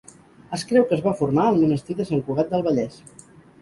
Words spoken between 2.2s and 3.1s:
Cugat del Vallès.